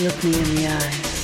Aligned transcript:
Look 0.00 0.22
me 0.22 0.38
in 0.38 0.54
the 0.54 0.66
eyes. 0.68 1.17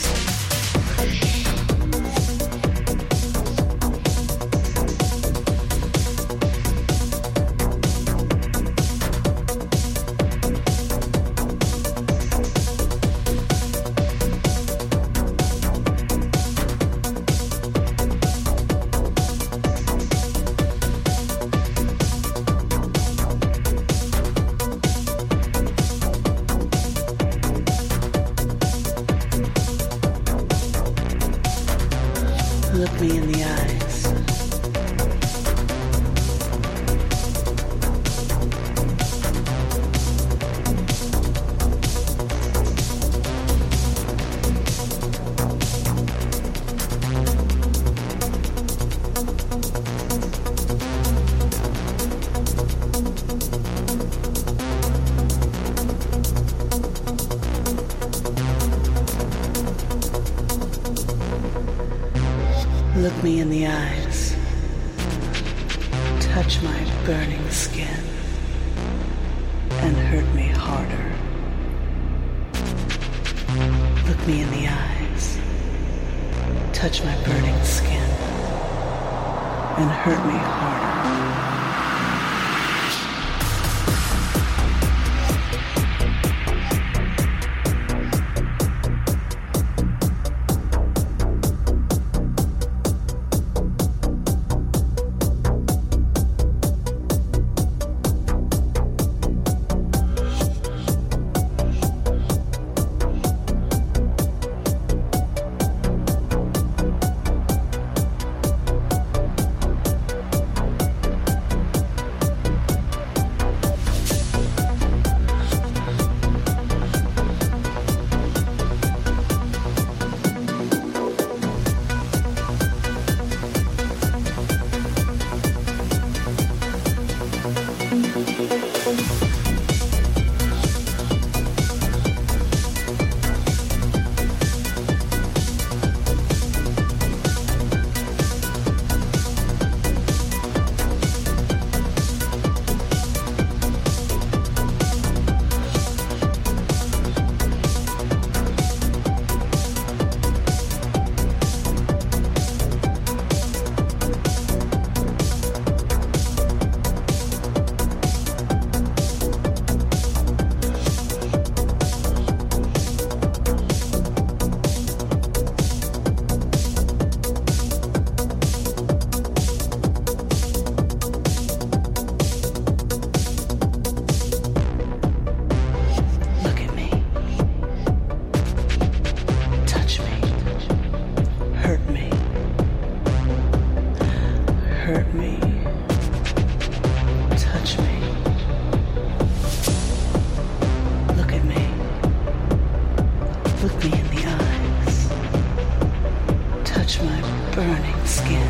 touch 196.95 197.05
my 197.05 197.51
burning 197.51 198.07
skin 198.07 198.49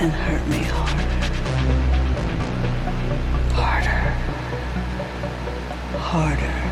and 0.00 0.12
hurt 0.12 0.46
me 0.48 0.58
harder. 0.58 1.04
Harder. 3.54 4.10
Harder. 5.98 6.63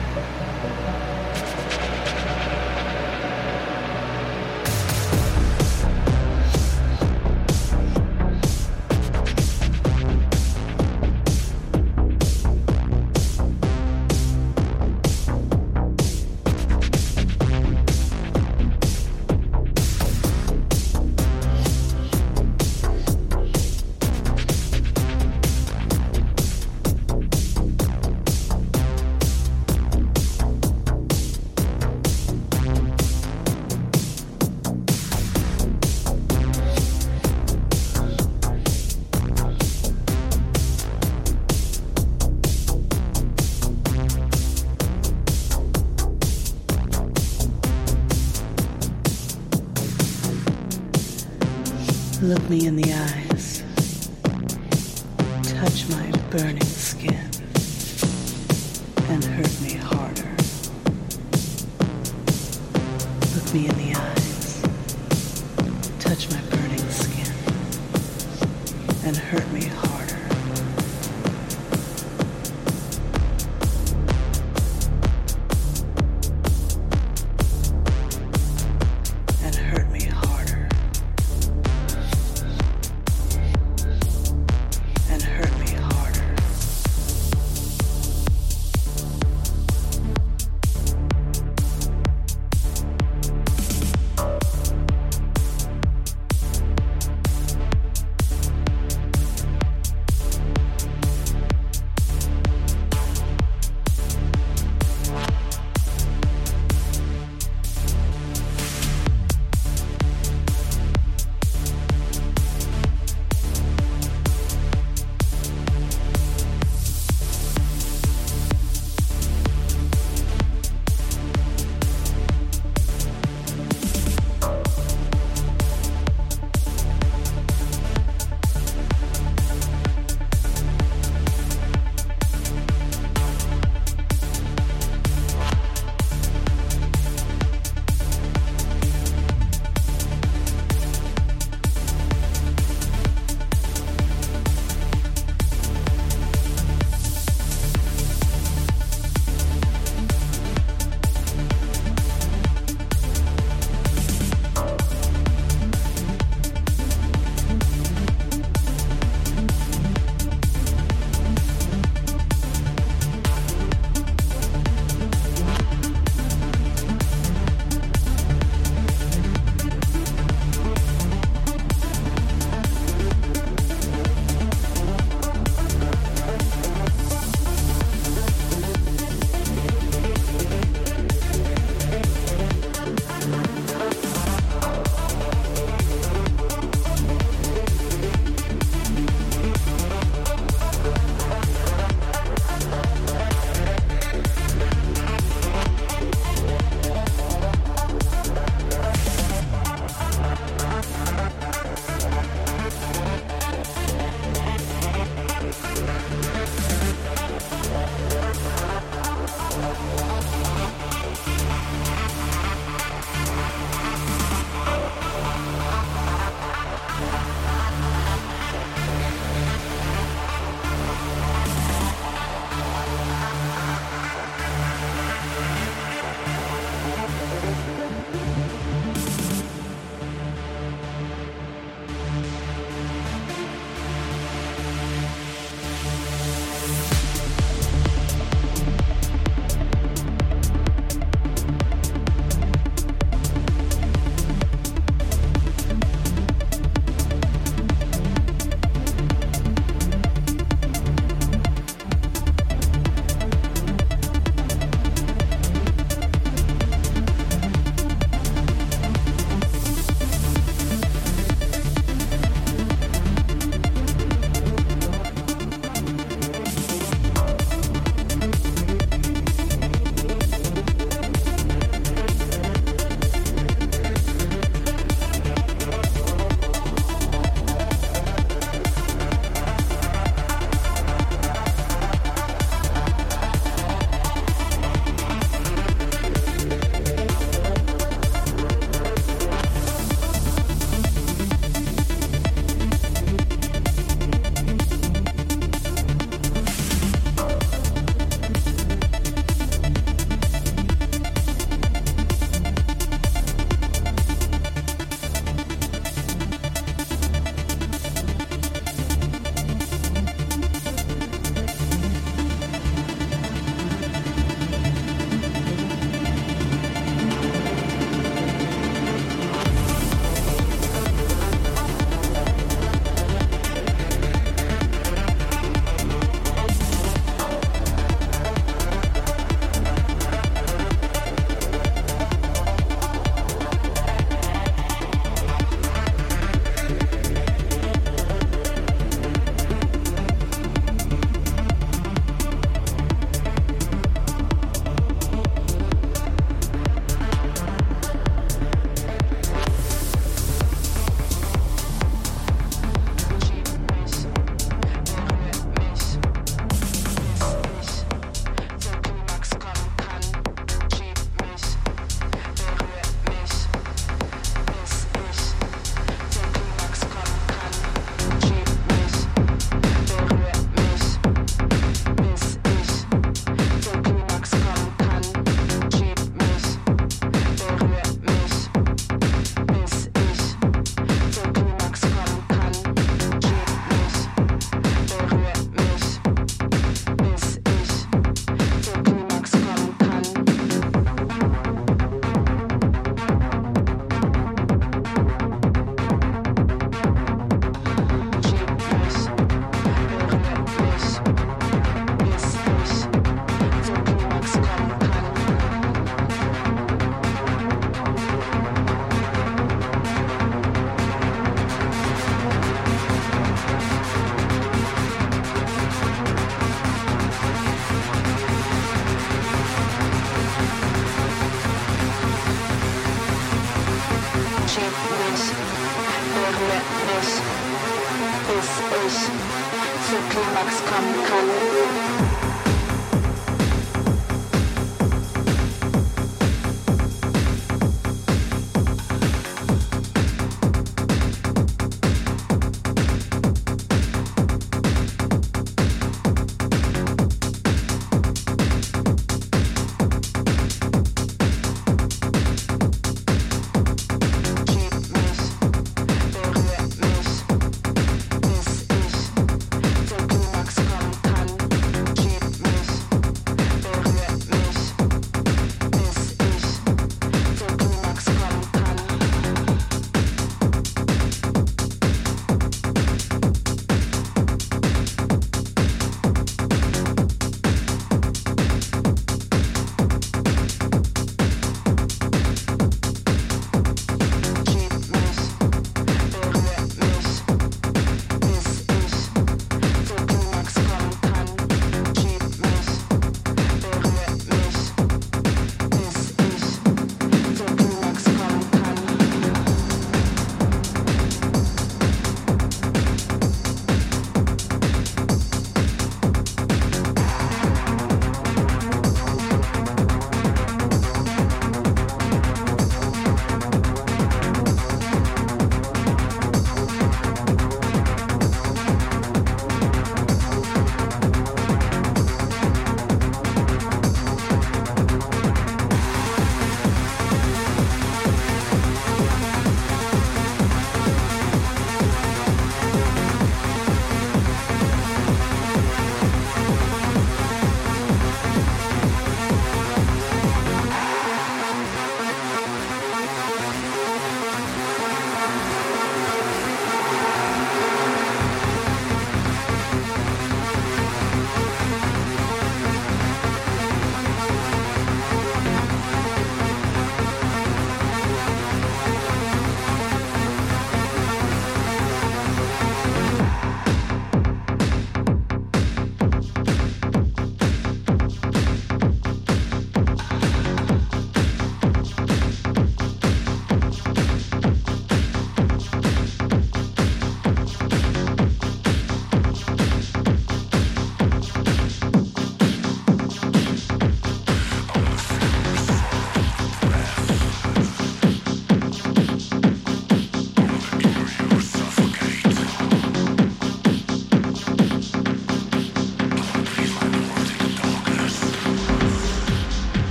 me 52.48 52.66
in 52.66 52.76
the 52.76 52.92
eye. 52.92 53.11